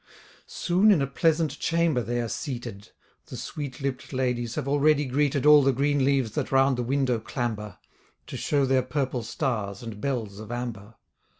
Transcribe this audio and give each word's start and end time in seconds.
Soon 0.47 0.89
in 0.89 0.99
a 0.99 1.05
pleasant 1.05 1.59
chamber 1.59 2.01
they 2.01 2.19
are 2.19 2.27
seated; 2.27 2.89
The 3.27 3.37
sweet 3.37 3.81
lipp'd 3.81 4.11
ladies 4.13 4.55
have 4.55 4.67
already 4.67 5.05
greeted 5.05 5.45
All 5.45 5.61
the 5.61 5.71
green 5.71 6.03
leaves 6.03 6.31
that 6.31 6.51
round 6.51 6.75
the 6.75 6.81
window 6.81 7.19
clamber, 7.19 7.77
To 8.25 8.35
show 8.35 8.65
their 8.65 8.81
purple 8.81 9.21
stars, 9.21 9.83
and 9.83 10.01
bells 10.01 10.39
of 10.39 10.51
amber. 10.51 10.95